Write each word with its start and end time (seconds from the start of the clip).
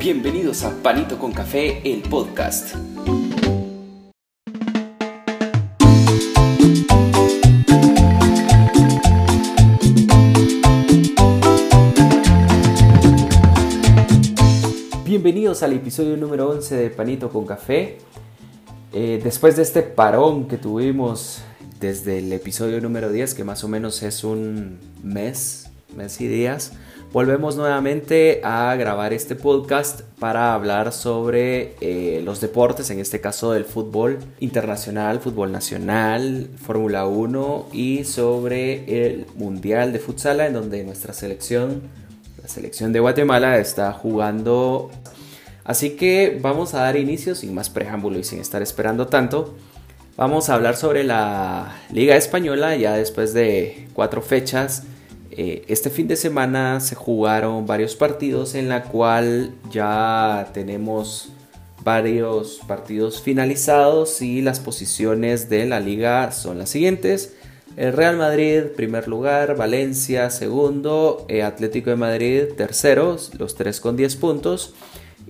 Bienvenidos 0.00 0.64
a 0.64 0.70
Panito 0.82 1.18
con 1.18 1.30
Café, 1.30 1.82
el 1.84 2.00
podcast. 2.00 2.74
Bienvenidos 15.04 15.62
al 15.62 15.74
episodio 15.74 16.16
número 16.16 16.48
11 16.48 16.76
de 16.76 16.88
Panito 16.88 17.28
con 17.28 17.44
Café. 17.44 17.98
Eh, 18.94 19.20
después 19.22 19.56
de 19.56 19.64
este 19.64 19.82
parón 19.82 20.48
que 20.48 20.56
tuvimos 20.56 21.42
desde 21.78 22.20
el 22.20 22.32
episodio 22.32 22.80
número 22.80 23.12
10, 23.12 23.34
que 23.34 23.44
más 23.44 23.64
o 23.64 23.68
menos 23.68 24.02
es 24.02 24.24
un 24.24 24.78
mes, 25.02 25.68
mes 25.94 26.18
y 26.22 26.26
días, 26.26 26.72
Volvemos 27.12 27.56
nuevamente 27.56 28.40
a 28.44 28.72
grabar 28.76 29.12
este 29.12 29.34
podcast 29.34 30.02
para 30.20 30.54
hablar 30.54 30.92
sobre 30.92 31.74
eh, 31.80 32.22
los 32.24 32.40
deportes, 32.40 32.88
en 32.90 33.00
este 33.00 33.20
caso 33.20 33.50
del 33.50 33.64
fútbol 33.64 34.20
internacional, 34.38 35.18
fútbol 35.18 35.50
nacional, 35.50 36.48
Fórmula 36.62 37.06
1 37.06 37.70
y 37.72 38.04
sobre 38.04 39.06
el 39.06 39.26
Mundial 39.34 39.92
de 39.92 39.98
Futsal 39.98 40.38
en 40.38 40.52
donde 40.52 40.84
nuestra 40.84 41.12
selección, 41.12 41.82
la 42.40 42.48
selección 42.48 42.92
de 42.92 43.00
Guatemala, 43.00 43.58
está 43.58 43.92
jugando. 43.92 44.92
Así 45.64 45.96
que 45.96 46.38
vamos 46.40 46.74
a 46.74 46.82
dar 46.82 46.96
inicio 46.96 47.34
sin 47.34 47.52
más 47.52 47.70
preámbulo 47.70 48.20
y 48.20 48.24
sin 48.24 48.38
estar 48.38 48.62
esperando 48.62 49.08
tanto. 49.08 49.56
Vamos 50.16 50.48
a 50.48 50.54
hablar 50.54 50.76
sobre 50.76 51.02
la 51.02 51.74
Liga 51.92 52.14
Española 52.14 52.76
ya 52.76 52.94
después 52.94 53.34
de 53.34 53.88
cuatro 53.94 54.22
fechas 54.22 54.84
eh, 55.32 55.64
este 55.68 55.90
fin 55.90 56.08
de 56.08 56.16
semana 56.16 56.80
se 56.80 56.94
jugaron 56.94 57.66
varios 57.66 57.94
partidos 57.94 58.54
en 58.54 58.68
la 58.68 58.84
cual 58.84 59.54
ya 59.70 60.50
tenemos 60.52 61.30
varios 61.82 62.60
partidos 62.66 63.22
finalizados 63.22 64.22
y 64.22 64.42
las 64.42 64.60
posiciones 64.60 65.48
de 65.48 65.66
la 65.66 65.80
liga 65.80 66.32
son 66.32 66.58
las 66.58 66.70
siguientes. 66.70 67.34
El 67.76 67.92
Real 67.92 68.16
Madrid, 68.16 68.64
primer 68.76 69.06
lugar, 69.06 69.56
Valencia, 69.56 70.30
segundo, 70.30 71.24
eh, 71.28 71.42
Atlético 71.42 71.90
de 71.90 71.96
Madrid, 71.96 72.42
terceros, 72.56 73.32
los 73.38 73.54
tres 73.54 73.80
con 73.80 73.96
10 73.96 74.16
puntos. 74.16 74.74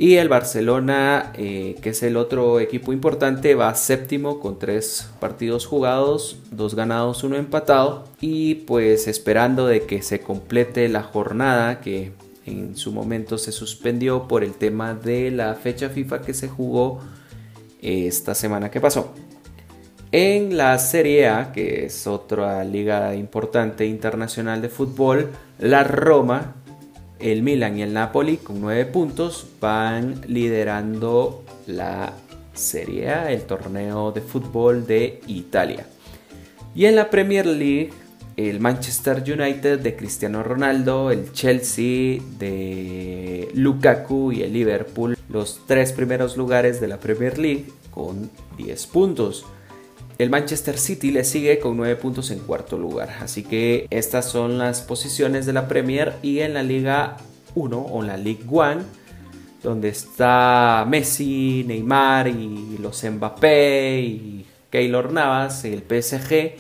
Y 0.01 0.17
el 0.17 0.31
Barcelona, 0.31 1.31
eh, 1.37 1.77
que 1.83 1.91
es 1.91 2.03
el 2.03 2.17
otro 2.17 2.59
equipo 2.59 2.95
importante, 2.95 3.55
va 3.55 3.75
séptimo 3.75 4.41
con 4.41 4.59
tres 4.59 5.11
partidos 5.21 5.67
jugados, 5.67 6.39
dos 6.51 6.75
ganados, 6.75 7.23
uno 7.23 7.37
empatado. 7.37 8.05
Y 8.19 8.55
pues 8.55 9.07
esperando 9.09 9.67
de 9.67 9.83
que 9.83 10.01
se 10.01 10.21
complete 10.21 10.89
la 10.89 11.03
jornada 11.03 11.83
que 11.83 12.13
en 12.47 12.77
su 12.77 12.93
momento 12.93 13.37
se 13.37 13.53
suspendió 13.53 14.27
por 14.27 14.43
el 14.43 14.55
tema 14.55 14.95
de 14.95 15.31
la 15.31 15.55
fecha 15.55 15.91
FIFA 15.91 16.23
que 16.23 16.33
se 16.33 16.49
jugó 16.49 17.01
esta 17.83 18.35
semana 18.35 18.71
que 18.71 18.81
pasó. 18.81 19.13
En 20.13 20.57
la 20.57 20.79
Serie 20.79 21.29
A, 21.29 21.53
que 21.53 21.85
es 21.85 22.07
otra 22.07 22.65
liga 22.65 23.15
importante 23.15 23.85
internacional 23.85 24.63
de 24.63 24.71
fútbol, 24.71 25.31
la 25.59 25.85
Roma 25.85 26.55
el 27.21 27.43
Milan 27.43 27.79
y 27.79 27.83
el 27.83 27.93
Napoli 27.93 28.39
con 28.39 28.61
9 28.61 28.87
puntos 28.87 29.47
van 29.61 30.21
liderando 30.27 31.45
la 31.67 32.15
Serie 32.55 33.11
A, 33.11 33.33
el 33.33 33.43
torneo 33.43 34.13
de 34.13 34.21
fútbol 34.21 34.87
de 34.87 35.21
Italia. 35.27 35.87
Y 36.75 36.87
en 36.87 36.97
la 36.97 37.11
Premier 37.11 37.47
League, 37.47 37.91
el 38.37 38.61
Manchester 38.61 39.23
United 39.23 39.81
de 39.81 39.97
Cristiano 39.97 40.43
Ronaldo, 40.43 41.11
el 41.11 41.33
Chelsea 41.33 42.21
de 42.39 43.49
Lukaku 43.55 44.33
y 44.33 44.43
el 44.43 44.53
Liverpool, 44.53 45.17
los 45.29 45.61
tres 45.67 45.93
primeros 45.93 46.37
lugares 46.37 46.81
de 46.81 46.89
la 46.89 46.99
Premier 46.99 47.39
League 47.39 47.67
con 47.91 48.31
10 48.57 48.87
puntos. 48.87 49.45
El 50.21 50.29
Manchester 50.29 50.77
City 50.77 51.13
le 51.13 51.25
sigue 51.25 51.59
con 51.61 51.79
9 51.79 51.97
puntos 51.97 52.31
en 52.31 52.41
cuarto 52.41 52.77
lugar. 52.77 53.09
Así 53.23 53.43
que 53.43 53.87
estas 53.89 54.27
son 54.27 54.59
las 54.59 54.83
posiciones 54.83 55.47
de 55.47 55.55
la 55.55 55.67
Premier 55.67 56.13
y 56.21 56.41
en 56.41 56.53
la 56.53 56.63
Liga 56.63 57.17
1 57.55 57.87
o 57.91 58.03
la 58.03 58.19
League 58.19 58.45
1 58.47 58.83
donde 59.63 59.89
está 59.89 60.85
Messi, 60.87 61.65
Neymar 61.67 62.29
y 62.29 62.77
los 62.83 63.03
Mbappé 63.03 64.01
y 64.03 64.47
Keylor 64.69 65.11
Navas, 65.11 65.65
el 65.65 65.83
PSG 65.83 66.53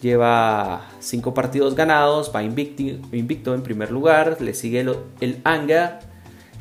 lleva 0.00 0.88
5 1.00 1.34
partidos 1.34 1.74
ganados, 1.74 2.30
va 2.32 2.44
invicto, 2.44 3.52
en 3.52 3.62
primer 3.64 3.90
lugar, 3.90 4.40
le 4.40 4.54
sigue 4.54 4.78
el, 4.78 4.94
el 5.20 5.40
Anga 5.42 5.98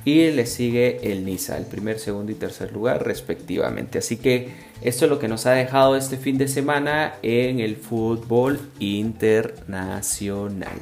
y 0.08 0.32
le 0.32 0.46
sigue 0.46 1.12
el 1.12 1.26
Niza, 1.26 1.58
el 1.58 1.66
primer, 1.66 2.00
segundo 2.00 2.32
y 2.32 2.36
tercer 2.36 2.72
lugar 2.72 3.06
respectivamente. 3.06 3.98
Así 3.98 4.16
que 4.16 4.54
esto 4.82 5.04
es 5.04 5.12
lo 5.12 5.20
que 5.20 5.28
nos 5.28 5.46
ha 5.46 5.52
dejado 5.52 5.98
este 5.98 6.16
fin 6.16 6.38
de 6.38 6.48
semana 6.48 7.16
en 7.24 7.60
el 7.60 7.76
fútbol 7.76 8.58
internacional. 8.80 10.78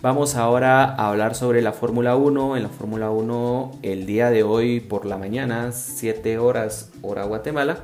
Vamos 0.00 0.36
ahora 0.36 0.84
a 0.84 1.08
hablar 1.08 1.34
sobre 1.34 1.60
la 1.60 1.72
Fórmula 1.72 2.14
1. 2.14 2.56
En 2.56 2.62
la 2.62 2.68
Fórmula 2.68 3.10
1 3.10 3.80
el 3.82 4.06
día 4.06 4.30
de 4.30 4.44
hoy 4.44 4.78
por 4.78 5.06
la 5.06 5.18
mañana, 5.18 5.72
7 5.72 6.38
horas 6.38 6.92
hora 7.02 7.24
Guatemala, 7.24 7.78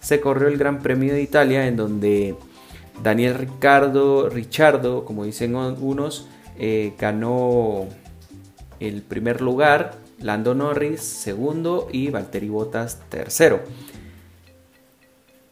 se 0.00 0.20
corrió 0.20 0.48
el 0.48 0.58
Gran 0.58 0.80
Premio 0.80 1.14
de 1.14 1.22
Italia 1.22 1.68
en 1.68 1.76
donde 1.76 2.34
Daniel 3.04 3.34
Ricardo, 3.36 4.28
Richardo, 4.28 5.04
como 5.04 5.26
dicen 5.26 5.54
unos, 5.54 6.26
eh, 6.58 6.92
ganó 6.98 7.86
el 8.80 9.02
primer 9.02 9.40
lugar 9.40 10.02
Lando 10.20 10.54
Norris 10.54 11.00
segundo 11.00 11.88
y 11.92 12.10
Valtteri 12.10 12.48
Bottas 12.48 13.00
tercero. 13.08 13.60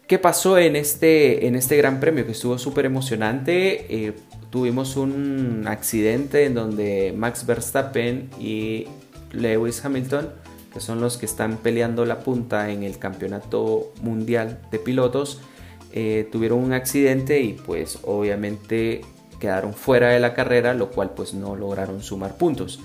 ¿Qué 0.07 0.19
pasó 0.19 0.59
en 0.59 0.77
este, 0.77 1.47
en 1.47 1.57
este 1.57 1.77
gran 1.77 1.99
premio 1.99 2.27
que 2.27 2.33
estuvo 2.33 2.59
súper 2.59 2.85
emocionante? 2.85 3.87
Eh, 3.89 4.13
tuvimos 4.51 4.97
un 4.97 5.65
accidente 5.67 6.45
en 6.45 6.55
donde 6.55 7.15
Max 7.17 7.47
Verstappen 7.47 8.29
y 8.39 8.87
Lewis 9.31 9.83
Hamilton, 9.83 10.29
que 10.73 10.81
son 10.81 11.01
los 11.01 11.17
que 11.17 11.25
están 11.25 11.57
peleando 11.57 12.05
la 12.05 12.21
punta 12.21 12.71
en 12.71 12.83
el 12.83 12.99
campeonato 12.99 13.93
mundial 14.03 14.61
de 14.71 14.79
pilotos, 14.79 15.41
eh, 15.93 16.29
tuvieron 16.31 16.59
un 16.59 16.75
accidente 16.75 17.41
y 17.41 17.55
pues 17.55 17.99
obviamente 18.03 19.03
quedaron 19.41 19.73
fuera 19.73 20.11
de 20.11 20.21
la 20.21 20.35
carrera, 20.35 20.75
lo 20.75 20.91
cual 20.91 21.13
pues 21.17 21.33
no 21.33 21.57
lograron 21.57 22.03
sumar 22.03 22.37
puntos. 22.37 22.81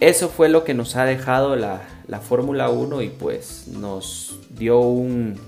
Eso 0.00 0.28
fue 0.28 0.50
lo 0.50 0.62
que 0.62 0.74
nos 0.74 0.94
ha 0.96 1.06
dejado 1.06 1.56
la, 1.56 1.80
Fórmula 2.20 2.68
1 2.68 3.00
y 3.02 3.08
pues 3.08 3.66
nos 3.68 4.38
dio 4.50 4.80
un, 4.80 5.40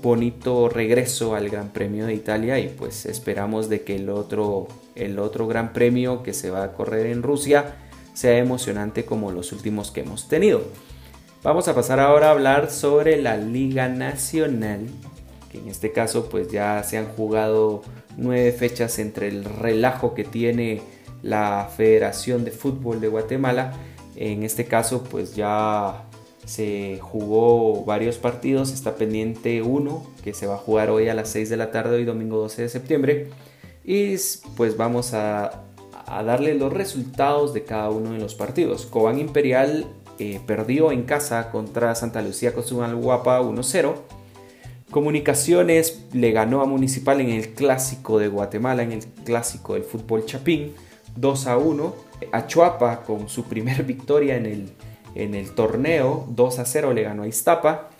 bonito 0.00 0.68
regreso 0.68 1.34
al 1.34 1.50
Gran 1.50 1.70
Premio 1.70 2.06
de 2.06 2.14
Italia 2.14 2.58
y 2.58 2.68
pues 2.68 3.04
esperamos 3.04 3.68
de 3.68 3.82
que 3.82 3.96
el 3.96 4.08
otro, 4.08 4.68
el 4.94 5.18
otro 5.18 5.46
Gran 5.48 5.72
Premio 5.72 6.22
que 6.22 6.32
se 6.32 6.50
va 6.50 6.62
a 6.62 6.72
correr 6.72 7.06
en 7.06 7.22
Rusia 7.22 7.74
sea 8.14 8.38
emocionante 8.38 9.04
como 9.04 9.32
los 9.32 9.52
últimos 9.52 9.90
que 9.90 10.02
hemos 10.02 10.28
tenido. 10.28 10.62
Vamos 11.42 11.66
a 11.66 11.74
pasar 11.74 11.98
ahora 11.98 12.28
a 12.28 12.30
hablar 12.30 12.70
sobre 12.70 13.20
la 13.20 13.36
Liga 13.36 13.88
Nacional, 13.88 14.86
que 15.50 15.58
en 15.58 15.68
este 15.68 15.90
caso 15.90 16.28
pues 16.28 16.50
ya 16.50 16.82
se 16.84 16.96
han 16.96 17.08
jugado 17.08 17.82
nueve 18.16 18.52
fechas 18.52 19.00
entre 19.00 19.28
el 19.28 19.44
relajo 19.44 20.14
que 20.14 20.24
tiene 20.24 20.80
la 21.22 21.70
Federación 21.76 22.44
de 22.44 22.50
Fútbol 22.50 23.00
de 23.00 23.08
Guatemala. 23.08 23.72
En 24.16 24.42
este 24.42 24.66
caso, 24.66 25.04
pues 25.04 25.34
ya 25.34 26.04
se 26.44 26.98
jugó 27.00 27.84
varios 27.84 28.18
partidos, 28.18 28.72
está 28.72 28.96
pendiente 28.96 29.62
uno 29.62 30.04
que 30.24 30.34
se 30.34 30.46
va 30.46 30.54
a 30.54 30.58
jugar 30.58 30.90
hoy 30.90 31.08
a 31.08 31.14
las 31.14 31.28
6 31.30 31.48
de 31.48 31.56
la 31.56 31.70
tarde, 31.70 31.96
hoy 31.96 32.04
domingo 32.04 32.38
12 32.38 32.62
de 32.62 32.68
septiembre. 32.68 33.30
Y 33.84 34.16
pues 34.56 34.76
vamos 34.76 35.14
a, 35.14 35.64
darle 36.06 36.54
los 36.54 36.72
resultados 36.72 37.54
de 37.54 37.64
cada 37.64 37.88
uno 37.90 38.12
de 38.12 38.18
los 38.18 38.34
partidos. 38.34 38.84
Cobán 38.86 39.18
Imperial 39.18 39.86
eh, 40.18 40.40
perdió 40.46 40.92
en 40.92 41.04
casa 41.04 41.50
contra 41.50 41.94
Santa 41.94 42.20
Lucía 42.20 42.52
Guapa 42.52 43.40
1-0. 43.40 43.94
Comunicaciones 44.90 46.04
le 46.12 46.32
ganó 46.32 46.60
a 46.60 46.66
Municipal 46.66 47.20
en 47.22 47.30
el 47.30 47.54
clásico 47.54 48.18
de 48.18 48.28
Guatemala, 48.28 48.82
en 48.82 48.92
el 48.92 49.04
clásico 49.24 49.72
del 49.72 49.84
fútbol 49.84 50.26
Chapín. 50.26 50.74
2 51.16 51.46
a 51.46 51.56
1. 51.56 51.94
Achuapa 52.32 53.02
con 53.02 53.28
su 53.28 53.44
primer 53.44 53.82
victoria 53.84 54.36
en 54.36 54.46
el, 54.46 54.72
en 55.14 55.34
el 55.34 55.54
torneo, 55.54 56.26
2 56.28 56.58
a 56.58 56.64
0 56.64 56.92
le 56.92 57.02
ganó 57.02 57.22
a 57.22 57.28
Iztapa. 57.28 57.90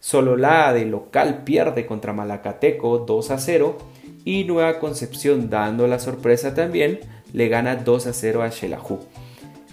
Sololá 0.00 0.72
de 0.72 0.84
local 0.84 1.44
pierde 1.44 1.86
contra 1.86 2.12
Malacateco 2.12 2.98
2 2.98 3.30
a 3.30 3.38
0. 3.38 3.78
Y 4.24 4.44
Nueva 4.44 4.78
Concepción, 4.78 5.50
dando 5.50 5.86
la 5.86 5.98
sorpresa 5.98 6.54
también, 6.54 7.00
le 7.32 7.48
gana 7.48 7.76
2 7.76 8.06
a 8.06 8.12
0 8.12 8.42
a 8.42 8.50
Xelajú. 8.50 9.00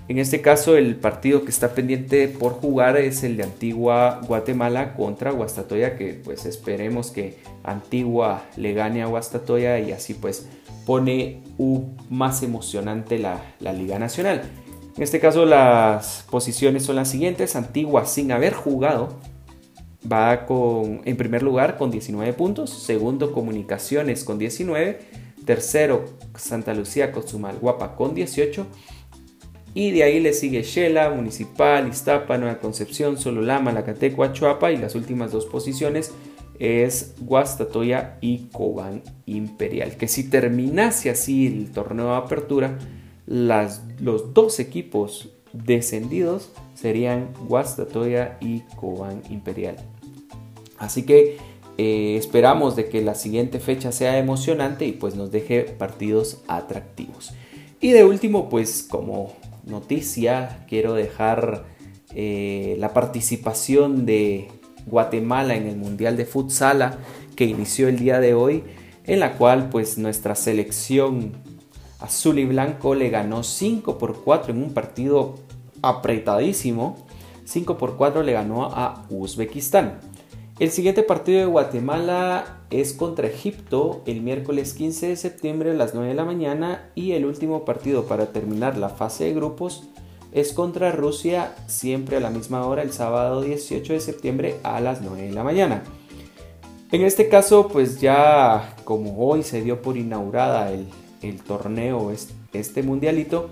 En 0.10 0.18
este 0.18 0.42
caso, 0.42 0.76
el 0.76 0.96
partido 0.96 1.44
que 1.44 1.52
está 1.52 1.76
pendiente 1.76 2.28
por 2.28 2.54
jugar 2.54 2.98
es 2.98 3.24
el 3.24 3.38
de 3.38 3.44
Antigua 3.44 4.22
Guatemala 4.28 4.96
contra 4.96 5.30
Guastatoya, 5.30 5.98
que 5.98 6.16
pues 6.16 6.48
esperemos 6.48 7.12
que 7.12 7.38
Antigua 7.64 8.42
le 8.58 8.74
gane 8.74 9.04
a 9.04 9.06
Guastatoya 9.06 9.78
y 9.78 9.92
así 9.92 10.16
pues 10.16 10.48
pone 10.88 11.44
más 12.10 12.42
emocionante 12.42 13.20
la, 13.20 13.40
Liga 13.72 14.00
Nacional. 14.00 14.42
En 14.98 15.04
este 15.04 15.20
caso 15.20 15.46
las 15.46 16.26
posiciones 16.32 16.86
son 16.86 16.96
las 16.96 17.10
siguientes. 17.10 17.56
Antigua 17.56 18.08
sin 18.08 18.32
haber 18.32 18.56
jugado 18.56 19.20
va 20.12 20.48
con, 20.48 21.02
en 21.06 21.18
primer 21.18 21.44
lugar 21.44 21.78
con 21.78 21.92
19 21.92 22.34
puntos. 22.34 22.72
Segundo 22.72 23.32
Comunicaciones 23.32 24.24
con 24.24 24.40
19. 24.40 25.02
Tercero 25.46 26.06
Santa 26.36 26.74
Lucía 26.74 27.12
Guapa 27.62 27.96
con 27.96 28.16
18. 28.16 28.66
Y 29.80 29.92
de 29.92 30.04
ahí 30.04 30.20
le 30.20 30.34
sigue 30.34 30.62
Shela, 30.62 31.10
Municipal, 31.10 31.88
Iztapa, 31.88 32.38
Nueva 32.38 32.60
Concepción, 32.60 33.18
Sololama, 33.18 33.72
Lacateco, 33.72 34.26
Achuapa 34.26 34.74
y 34.74 34.78
las 34.78 34.94
últimas 34.94 35.32
dos 35.32 35.46
posiciones 35.46 36.12
es 36.60 37.16
Guastatoya 37.22 38.18
y 38.20 38.50
Cobán 38.52 39.04
Imperial. 39.26 39.96
Que 39.96 40.10
si 40.10 40.30
terminase 40.30 41.10
así 41.10 41.48
el 41.48 41.72
torneo 41.72 42.08
de 42.08 42.18
apertura, 42.18 42.78
las, 43.26 43.82
los 44.02 44.34
dos 44.34 44.60
equipos 44.60 45.30
descendidos 45.54 46.52
serían 46.76 47.30
Guastatoya 47.48 48.38
y 48.42 48.64
Cobán 48.76 49.22
Imperial. 49.30 49.78
Así 50.78 51.04
que 51.04 51.38
eh, 51.78 52.18
esperamos 52.18 52.76
de 52.76 52.90
que 52.90 53.02
la 53.02 53.16
siguiente 53.16 53.62
fecha 53.62 53.94
sea 53.94 54.18
emocionante 54.18 54.86
y 54.86 54.92
pues 54.92 55.16
nos 55.16 55.32
deje 55.32 55.62
partidos 55.62 56.42
atractivos. 56.50 57.32
Y 57.80 57.92
de 57.92 58.04
último, 58.04 58.50
pues 58.50 58.84
como 58.84 59.39
noticia, 59.70 60.66
quiero 60.68 60.94
dejar 60.94 61.66
eh, 62.16 62.76
la 62.80 62.94
participación 62.94 64.06
de 64.06 64.50
Guatemala 64.86 65.56
en 65.56 65.68
el 65.68 65.78
Mundial 65.78 66.18
de 66.18 66.26
Futsala 66.26 66.98
que 67.36 67.46
inició 67.46 67.88
el 67.88 68.00
día 68.00 68.20
de 68.20 68.34
hoy, 68.34 68.64
en 69.06 69.20
la 69.20 69.38
cual 69.38 69.70
pues 69.70 69.98
nuestra 69.98 70.36
selección 70.36 71.34
azul 72.00 72.40
y 72.40 72.46
blanco 72.46 72.96
le 72.96 73.10
ganó 73.10 73.44
5 73.44 73.98
por 73.98 74.24
4 74.24 74.54
en 74.54 74.64
un 74.64 74.74
partido 74.74 75.36
apretadísimo. 75.82 76.98
5 77.46 77.78
por 77.78 77.96
4 77.96 78.24
le 78.24 78.34
ganó 78.34 78.66
a 78.66 79.06
Uzbekistán. 79.10 80.00
El 80.60 80.72
siguiente 80.72 81.04
partido 81.04 81.40
de 81.40 81.46
Guatemala 81.46 82.59
es 82.72 82.94
contra 82.94 83.28
Egipto 83.28 84.02
el 84.06 84.22
miércoles 84.22 84.74
15 84.74 85.08
de 85.08 85.16
septiembre 85.16 85.72
a 85.72 85.74
las 85.74 85.94
9 85.94 86.10
de 86.10 86.16
la 86.16 86.26
mañana 86.26 86.90
y 86.94 87.14
el 87.14 87.26
último 87.26 87.66
partido 87.66 88.06
para 88.06 88.28
terminar 88.28 88.78
la 88.78 88.90
fase 88.90 89.26
de 89.26 89.34
grupos 89.34 89.90
es 90.32 90.54
contra 90.54 90.92
Rusia 90.92 91.56
siempre 91.68 92.18
a 92.18 92.20
la 92.20 92.30
misma 92.30 92.66
hora 92.68 92.84
el 92.84 92.94
sábado 92.94 93.42
18 93.42 93.94
de 93.94 94.00
septiembre 94.00 94.56
a 94.62 94.80
las 94.80 95.02
9 95.02 95.24
de 95.24 95.32
la 95.32 95.44
mañana. 95.44 95.84
En 96.92 97.02
este 97.02 97.30
caso, 97.30 97.68
pues 97.68 98.00
ya 98.00 98.76
como 98.84 99.18
hoy 99.18 99.44
se 99.44 99.62
dio 99.62 99.82
por 99.82 99.98
inaugurada 99.98 100.72
el, 100.72 101.42
torneo, 101.42 102.12
este 102.54 102.84
mundialito, 102.84 103.50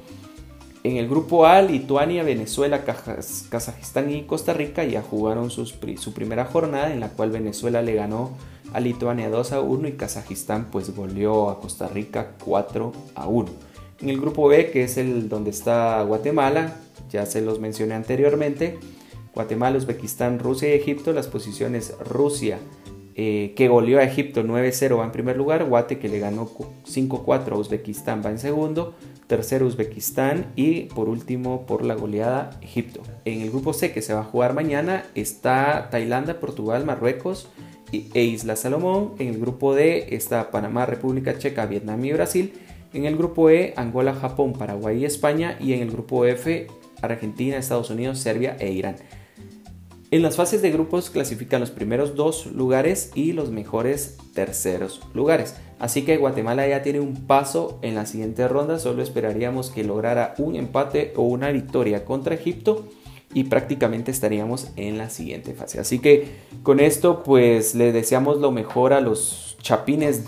en 0.84 0.98
el 0.98 1.08
grupo 1.10 1.46
A, 1.46 1.62
Lituania, 1.62 2.24
Venezuela, 2.24 2.84
Kazajistán 2.84 4.12
y 4.12 4.24
Costa 4.24 4.54
Rica 4.54 4.84
ya 4.86 5.02
jugaron 5.02 5.50
su 5.50 6.14
primera 6.14 6.46
jornada 6.46 6.94
en 6.94 7.00
la 7.00 7.10
cual 7.10 7.32
Venezuela 7.32 7.82
le 7.82 7.96
ganó 7.96 8.32
a 8.74 8.80
Lituania 8.80 9.30
2 9.30 9.52
a 9.54 9.62
1 9.62 9.88
y 9.88 9.92
Kazajistán 9.94 10.68
pues 10.72 10.96
goleó 10.96 11.50
a 11.50 11.60
Costa 11.60 11.88
Rica 11.88 12.34
4 12.44 12.92
a 13.16 13.28
1. 13.28 13.50
En 14.02 14.10
el 14.10 14.20
grupo 14.20 14.48
B, 14.48 14.70
que 14.72 14.84
es 14.84 14.98
el 14.98 15.30
donde 15.30 15.50
está 15.50 16.02
Guatemala, 16.04 16.76
ya 17.10 17.26
se 17.26 17.42
los 17.42 17.60
mencioné 17.60 17.96
anteriormente, 17.96 18.80
Guatemala, 19.34 19.78
Uzbekistán, 19.78 20.40
Rusia 20.40 20.70
y 20.70 20.74
Egipto, 20.74 21.14
las 21.14 21.28
posiciones 21.28 21.96
Rusia, 22.00 22.60
eh, 23.16 23.54
que 23.56 23.68
goleó 23.68 23.98
a 23.98 24.04
Egipto 24.04 24.44
9-0 24.44 25.00
va 25.00 25.06
en 25.06 25.12
primer 25.12 25.38
lugar, 25.38 25.66
Guate 25.66 25.98
que 25.98 26.10
le 26.10 26.20
ganó 26.20 26.52
5-4 26.86 27.52
a 27.54 27.58
Uzbekistán 27.58 28.22
va 28.24 28.30
en 28.30 28.38
segundo, 28.38 28.94
tercero 29.26 29.66
Uzbekistán 29.66 30.52
y 30.56 30.84
por 30.84 31.10
último 31.10 31.66
por 31.66 31.84
la 31.84 31.96
goleada 31.96 32.52
Egipto. 32.62 33.02
En 33.26 33.42
el 33.42 33.50
grupo 33.50 33.74
C 33.74 33.92
que 33.92 34.04
se 34.04 34.14
va 34.14 34.20
a 34.20 34.24
jugar 34.24 34.54
mañana 34.54 35.04
está 35.16 35.90
Tailandia, 35.90 36.40
Portugal, 36.40 36.86
Marruecos 36.86 37.50
e 37.92 38.24
Isla 38.24 38.56
Salomón. 38.56 39.14
En 39.20 39.28
el 39.30 39.40
grupo 39.40 39.74
D 39.74 40.16
está 40.16 40.52
Panamá, 40.52 40.86
República 40.86 41.38
Checa, 41.38 41.66
Vietnam 41.66 42.04
y 42.06 42.14
Brasil. 42.14 42.54
En 42.94 43.06
el 43.06 43.18
grupo 43.18 43.50
E, 43.50 43.74
Angola, 43.76 44.14
Japón, 44.14 44.54
Paraguay 44.54 45.00
y 45.00 45.06
España. 45.06 45.58
Y 45.60 45.74
en 45.74 45.82
el 45.82 45.92
grupo 45.92 46.26
F, 46.26 46.68
Argentina, 47.02 47.58
Estados 47.58 47.90
Unidos, 47.90 48.20
Serbia 48.20 48.56
e 48.60 48.72
Irán. 48.72 48.96
En 50.10 50.22
las 50.22 50.38
fases 50.38 50.62
de 50.62 50.72
grupos 50.72 51.10
clasifican 51.10 51.60
los 51.60 51.72
primeros 51.72 52.16
dos 52.16 52.46
lugares 52.46 53.12
y 53.14 53.34
los 53.34 53.52
mejores 53.52 54.16
terceros 54.34 55.02
lugares. 55.14 55.56
Así 55.80 56.04
que 56.04 56.16
Guatemala 56.16 56.66
ya 56.66 56.82
tiene 56.82 57.02
un 57.02 57.28
paso 57.28 57.78
en 57.82 57.96
la 57.96 58.06
siguiente 58.06 58.48
ronda. 58.48 58.80
Solo 58.80 59.04
esperaríamos 59.04 59.70
que 59.70 59.84
lograra 59.84 60.34
un 60.38 60.56
empate 60.56 61.12
o 61.18 61.24
una 61.24 61.52
victoria 61.52 62.06
contra 62.06 62.36
Egipto 62.36 62.88
y 63.34 63.46
prácticamente 63.46 64.12
estaríamos 64.12 64.70
en 64.76 64.98
la 64.98 65.10
siguiente 65.10 65.54
fase. 65.54 65.80
Así 65.80 66.00
que 66.00 66.28
con 66.64 66.80
esto 66.80 67.24
pues 67.24 67.76
le 67.76 67.92
deseamos 67.92 68.38
lo 68.38 68.52
mejor 68.52 68.94
a 68.94 69.02
los 69.02 69.58
chapines 69.62 70.24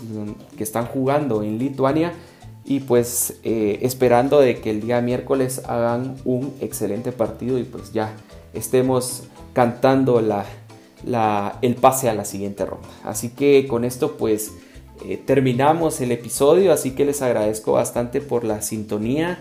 que 0.56 0.62
están 0.62 0.86
jugando 0.86 1.42
en 1.42 1.58
Lituania 1.58 2.12
y 2.64 2.80
pues 2.80 3.38
eh, 3.42 3.78
esperando 3.82 4.38
de 4.40 4.60
que 4.60 4.70
el 4.70 4.82
día 4.82 5.00
miércoles 5.00 5.62
hagan 5.66 6.16
un 6.24 6.54
excelente 6.60 7.10
partido 7.10 7.58
y 7.58 7.64
pues 7.64 7.92
ya 7.92 8.12
estemos 8.52 9.24
cantando 9.54 10.20
la, 10.20 11.58
el 11.62 11.74
pase 11.76 12.08
a 12.08 12.14
la 12.14 12.24
siguiente 12.24 12.66
ronda. 12.66 12.88
Así 13.04 13.30
que 13.30 13.66
con 13.66 13.84
esto 13.84 14.16
pues 14.16 14.52
eh, 15.04 15.16
terminamos 15.16 16.00
el 16.00 16.12
episodio, 16.12 16.72
así 16.72 16.92
que 16.92 17.06
les 17.06 17.22
agradezco 17.22 17.72
bastante 17.72 18.20
por 18.20 18.44
la 18.44 18.60
sintonía 18.60 19.38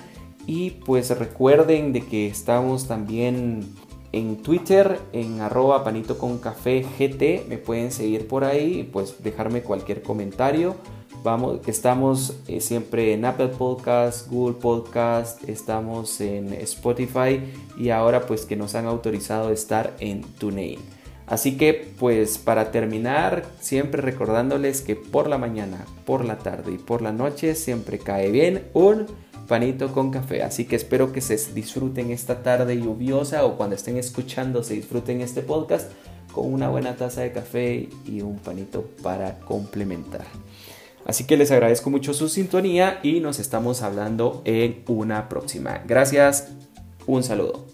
y 0.49 0.71
pues 0.71 1.15
recuerden 1.15 1.93
de 1.93 2.01
que 2.01 2.25
estamos 2.25 2.87
también 2.87 3.71
en 4.11 4.37
Twitter, 4.37 4.99
en 5.13 5.41
arroba 5.41 5.83
panito 5.83 6.17
con 6.17 6.39
café 6.39 6.81
GT, 6.81 7.47
me 7.47 7.59
pueden 7.59 7.91
seguir 7.91 8.27
por 8.27 8.43
ahí 8.43 8.79
y 8.79 8.83
pues 8.83 9.21
dejarme 9.21 9.61
cualquier 9.61 10.01
comentario 10.01 10.75
Vamos, 11.21 11.59
estamos 11.67 12.39
eh, 12.47 12.61
siempre 12.61 13.13
en 13.13 13.25
Apple 13.25 13.49
Podcast, 13.49 14.29
Google 14.29 14.55
Podcast, 14.55 15.47
estamos 15.49 16.21
en 16.21 16.53
Spotify 16.53 17.41
y 17.77 17.89
ahora 17.89 18.25
pues 18.25 18.45
que 18.45 18.55
nos 18.55 18.73
han 18.73 18.85
autorizado 18.85 19.51
estar 19.51 19.93
en 19.99 20.21
TuneIn. 20.21 20.79
Así 21.27 21.57
que 21.57 21.93
pues 21.99 22.37
para 22.37 22.71
terminar, 22.71 23.45
siempre 23.59 24.01
recordándoles 24.01 24.81
que 24.81 24.95
por 24.95 25.27
la 25.27 25.37
mañana, 25.37 25.85
por 26.05 26.23
la 26.23 26.37
tarde 26.37 26.71
y 26.71 26.77
por 26.77 27.01
la 27.01 27.11
noche 27.11 27.53
siempre 27.53 27.99
cae 27.99 28.31
bien 28.31 28.69
un 28.73 29.05
panito 29.49 29.91
con 29.91 30.11
café. 30.11 30.43
Así 30.43 30.63
que 30.63 30.77
espero 30.77 31.11
que 31.11 31.19
se 31.19 31.35
disfruten 31.53 32.11
esta 32.11 32.41
tarde 32.43 32.77
lluviosa 32.77 33.43
o 33.43 33.57
cuando 33.57 33.75
estén 33.75 33.97
escuchando 33.97 34.63
se 34.63 34.75
disfruten 34.75 35.19
este 35.19 35.41
podcast 35.41 35.91
con 36.31 36.53
una 36.53 36.69
buena 36.69 36.95
taza 36.95 37.21
de 37.21 37.33
café 37.33 37.89
y 38.05 38.21
un 38.21 38.37
panito 38.37 38.83
para 39.03 39.39
complementar. 39.39 40.25
Así 41.05 41.25
que 41.25 41.35
les 41.37 41.51
agradezco 41.51 41.89
mucho 41.89 42.13
su 42.13 42.29
sintonía 42.29 42.99
y 43.01 43.19
nos 43.19 43.39
estamos 43.39 43.81
hablando 43.81 44.43
en 44.45 44.83
una 44.87 45.27
próxima. 45.27 45.81
Gracias, 45.87 46.49
un 47.07 47.23
saludo. 47.23 47.65